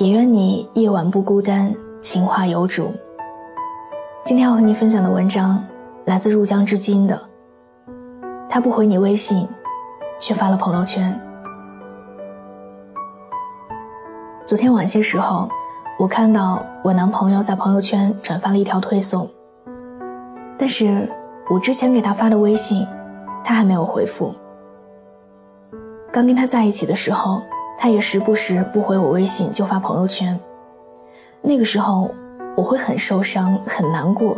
[0.00, 2.90] 也愿你夜晚不孤单，情话有主。
[4.24, 5.62] 今天要和你分享的文章
[6.06, 7.20] 来自入江之金的。
[8.48, 9.46] 他不回你微信，
[10.18, 11.20] 却发了朋友圈。
[14.46, 15.50] 昨天晚些时候，
[15.98, 19.28] 我看到我男朋友在朋友圈转发了一条推送，
[20.56, 21.06] 但是
[21.50, 22.86] 我之前给他发的微信，
[23.44, 24.34] 他还没有回复。
[26.10, 27.42] 刚跟他在一起的时候。
[27.82, 30.38] 他也时不时不回我微信就发朋友圈，
[31.40, 32.10] 那个时候
[32.54, 34.36] 我会很受伤很难过，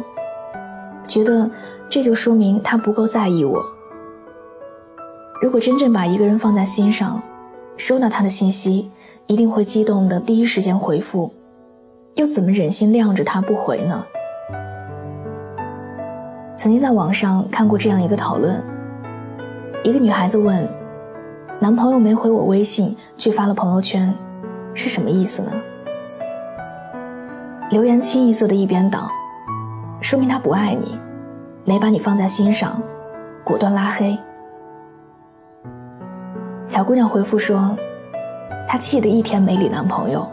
[1.09, 1.51] 觉得
[1.89, 3.61] 这就说明他不够在意我。
[5.41, 7.21] 如果真正把一个人放在心上，
[7.77, 8.89] 收到他的信息
[9.27, 11.35] 一定会激动的第一时间回复，
[12.15, 14.07] 又怎么忍心晾着他不回呢？
[16.57, 18.63] 曾经在网上看过这样一个讨论，
[19.83, 20.82] 一个女孩子问。
[21.63, 24.13] 男朋友没回我微信，却发了朋友圈，
[24.75, 25.53] 是什么意思呢？
[27.71, 29.09] 留言清一色的一边倒，
[30.01, 30.99] 说明他不爱你，
[31.65, 32.83] 没把你放在心上，
[33.45, 34.19] 果断拉黑。
[36.67, 37.77] 小姑娘回复说，
[38.67, 40.29] 她气得一天没理男朋友。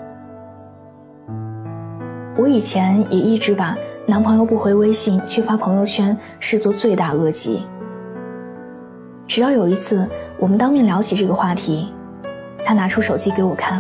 [2.36, 3.78] 我以前也一直把
[4.08, 7.68] 男朋友不回微信却发朋友圈视作罪大恶极。
[9.30, 11.94] 直到有一次，我们当面聊起这个话题，
[12.66, 13.80] 他拿出手机给我看。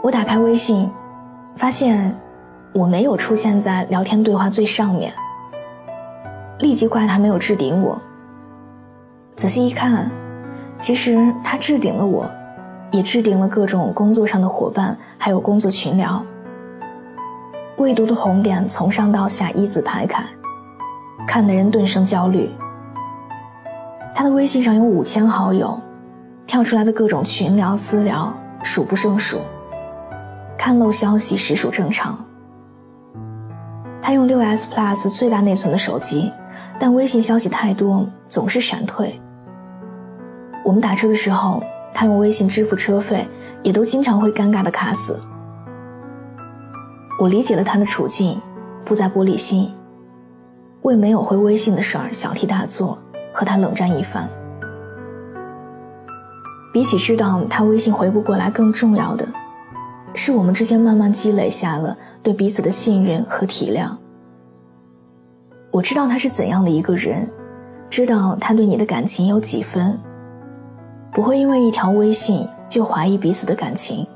[0.00, 0.88] 我打开微信，
[1.56, 2.16] 发现
[2.72, 5.12] 我没有出现在聊天对话最上面。
[6.60, 8.00] 立即怪他没有置顶我。
[9.34, 10.08] 仔细一看，
[10.80, 12.30] 其实他置顶了我，
[12.92, 16.24] 也置顶了各种工作上的伙伴，还有工作群聊。
[17.78, 20.24] 未读的红点从上到下一字排开，
[21.26, 22.48] 看的人顿生焦虑。
[24.18, 25.78] 他的微信上有五千好友，
[26.46, 28.32] 跳出来的各种群聊、私聊
[28.64, 29.38] 数不胜数。
[30.56, 32.18] 看漏消息实属正常。
[34.00, 36.32] 他用六 S Plus 最大内存的手机，
[36.80, 39.20] 但微信消息太多，总是闪退。
[40.64, 41.62] 我们打车的时候，
[41.92, 43.28] 他用微信支付车费，
[43.62, 45.20] 也都经常会尴尬的卡死。
[47.20, 48.40] 我理解了他的处境，
[48.82, 49.70] 不再玻璃心，
[50.80, 52.96] 为没有回微信的事儿小题大做。
[53.36, 54.26] 和他冷战一番，
[56.72, 59.28] 比起知道他微信回不过来，更重要的，
[60.14, 63.90] 是我们之间慢慢积累下了对彼此的信任和体谅。
[65.70, 67.30] 我知道他是怎样的一个人，
[67.90, 70.00] 知道他对你的感情有几分，
[71.12, 74.06] 不会因为一条微信就怀疑彼此的感情，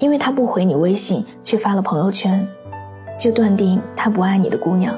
[0.00, 2.44] 因为他不回你微信却发了朋友圈，
[3.16, 4.92] 就断定他不爱你的姑娘。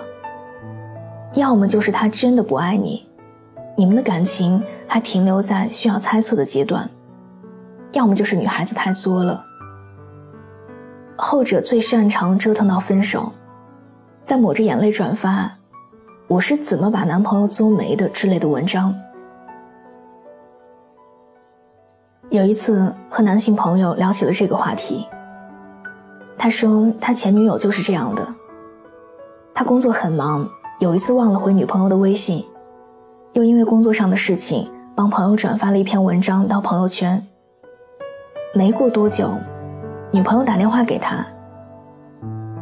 [1.35, 3.07] 要么就是他真的不爱你，
[3.77, 6.89] 你们的感情还停留在需要猜测的阶段；
[7.93, 9.45] 要么就是女孩子太作了。
[11.17, 13.33] 后者最擅长折腾到分手，
[14.23, 15.51] 在抹着眼泪转发
[16.29, 18.95] “我是怎么把男朋友作没的”之类的文章。
[22.31, 25.07] 有一次和男性朋友聊起了这个话题，
[26.37, 28.35] 他说他前女友就是这样的，
[29.55, 30.49] 他工作很忙。
[30.79, 32.45] 有一次忘了回女朋友的微信，
[33.33, 37.27] 又因为工作上的事情帮朋友转发了一篇文章到朋友圈。
[38.53, 39.39] 没过多久，
[40.11, 41.25] 女朋友打电话给他：“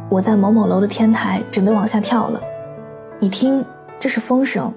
[0.09, 2.39] 我在某某楼的天台准备往下跳了，
[3.19, 3.65] 你听，
[3.99, 4.73] 这是风声。”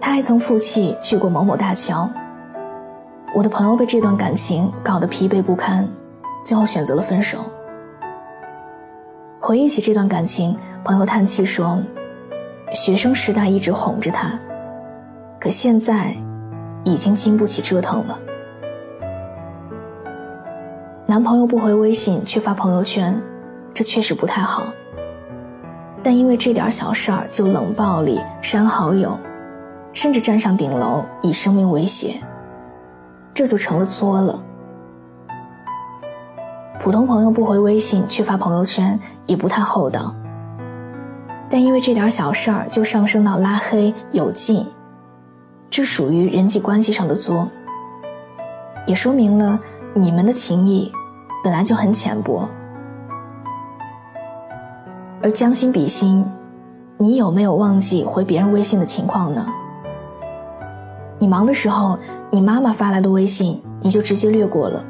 [0.00, 2.08] 他还曾负气去过某某大桥。
[3.34, 5.86] 我的朋友被这段感情搞得疲惫不堪，
[6.46, 7.40] 最后选择了分手。
[9.44, 11.82] 回忆起这段感情，朋友叹气说
[12.72, 14.38] ：“学生时代一直哄着他，
[15.40, 16.16] 可现在，
[16.84, 18.16] 已经经不起折腾了。
[21.06, 23.20] 男朋友不回微信却发朋友圈，
[23.74, 24.62] 这确实不太好。
[26.04, 29.18] 但因为这点小事儿就冷暴力、删好友，
[29.92, 32.22] 甚至站上顶楼以生命威胁，
[33.34, 34.40] 这就成了作了。”
[36.92, 40.14] 普通朋友不回微信却发朋友圈也不太厚道，
[41.48, 44.66] 但因为这点小事儿就上升到拉黑有劲，
[45.70, 47.48] 这属于人际关系上的作，
[48.86, 49.58] 也说明了
[49.94, 50.92] 你们的情谊
[51.42, 52.46] 本来就很浅薄。
[55.22, 56.22] 而将心比心，
[56.98, 59.46] 你有没有忘记回别人微信的情况呢？
[61.18, 61.98] 你忙的时候，
[62.30, 64.84] 你妈妈发来的微信，你就直接略过了；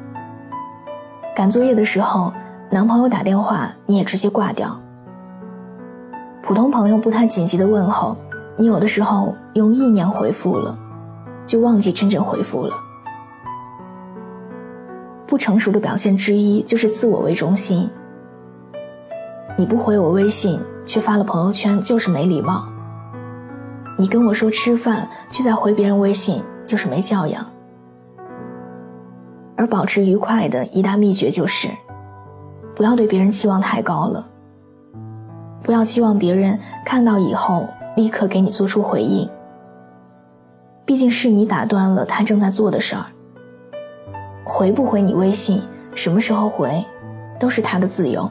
[1.35, 2.33] 赶作业的时候，
[2.71, 4.69] 男朋友打电话，你也直接挂掉；
[6.43, 8.17] 普通朋友不太紧急的问候，
[8.59, 10.79] 你有的时候用意念回复了，
[11.47, 12.75] 就忘记真正回复了。
[15.27, 17.89] 不成熟的表现之一就是自我为中心。
[19.57, 22.69] 你不回我微信，却发了朋友圈，就是没礼貌。
[23.99, 27.47] 你跟我说吃饭，却在回别人微信，就是没教养。
[29.57, 31.69] 而保持愉快的一大秘诀就是，
[32.75, 34.27] 不要对别人期望太高了。
[35.63, 39.29] 不要期望别人看到以后立刻给你做出回应。
[40.85, 43.07] 毕竟是你打断了他正在做的事儿。
[44.45, 45.63] 回不回你微信，
[45.95, 46.85] 什么时候回，
[47.39, 48.29] 都是他的自由。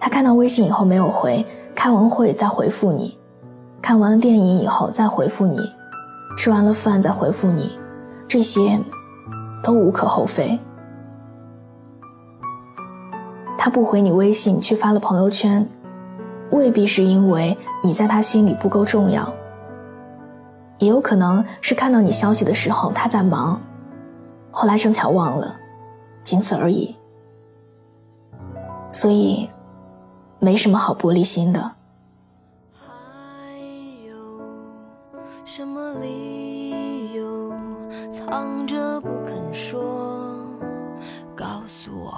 [0.00, 1.44] 他看到微信以后没有回，
[1.74, 3.18] 开完会再回复你，
[3.82, 5.60] 看完了电影以后再回复你，
[6.38, 7.78] 吃完了饭再回复你，
[8.26, 8.80] 这些
[9.62, 10.58] 都无可厚非。
[13.56, 15.68] 他不回你微信却发了朋友圈，
[16.50, 19.32] 未必是因为你在他心里不够重要，
[20.78, 23.60] 也有可能是看到你消息的时候他在忙，
[24.50, 25.56] 后来正巧忘了，
[26.24, 26.96] 仅此而已。
[28.90, 29.48] 所以。
[30.44, 31.70] 没什么好玻璃心的。
[38.32, 39.78] 藏着不肯说？
[41.36, 42.16] 告诉我，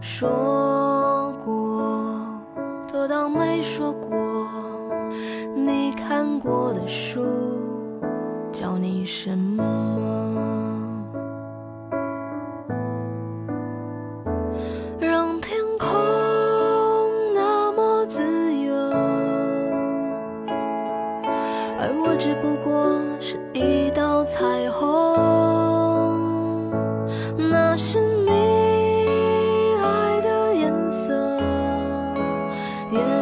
[0.00, 2.40] 说过
[2.86, 4.46] 都当没说过。
[5.56, 7.20] 你看过的书
[8.52, 10.65] 叫你什么？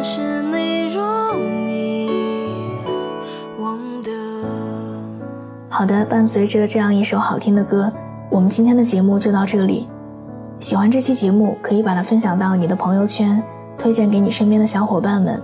[0.07, 2.07] 是你容易
[3.57, 4.11] 忘的。
[5.67, 7.91] 好的，伴随着这样一首好听的歌，
[8.29, 9.87] 我们今天的节目就到这里。
[10.59, 13.43] 喜欢这期节目，可以把它分享到你的朋友圈，
[13.79, 15.41] 推荐给你身边的小伙伴们。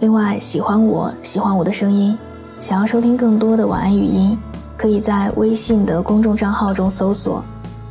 [0.00, 2.18] 另外，喜欢我喜欢我的声音。
[2.58, 4.36] 想要收听更多的晚安语音，
[4.76, 7.44] 可以在微信的公众账号中搜索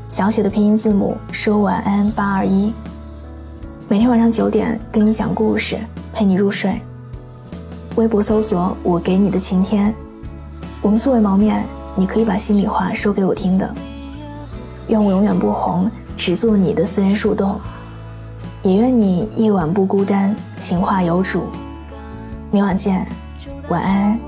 [0.09, 2.73] 小写的拼音字母说晚安八二一。
[3.89, 5.79] 每天晚上九点跟你讲故事，
[6.11, 6.81] 陪你入睡。
[7.95, 9.95] 微博搜索我给你的晴天。
[10.81, 13.73] 我们素未谋面，你可以把心里话说给我听的。
[14.89, 17.61] 愿我永远不红，只做你的私人树洞。
[18.61, 21.45] 也愿你夜晚不孤单，情话有主。
[22.51, 23.07] 明晚见，
[23.69, 24.19] 晚安。